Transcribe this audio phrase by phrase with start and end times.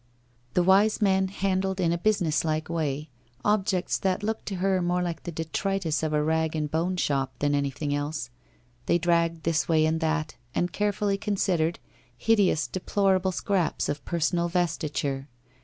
[0.55, 3.11] The wise men handled, in a businesslike way,
[3.45, 7.33] objects that looked to her more like the detritus of a rag and bone shop
[7.37, 8.31] than any thing else.
[8.87, 11.77] They dragged this way and that, and care fully considered,
[12.17, 15.27] hideous deplorable scraps of personal ves titure.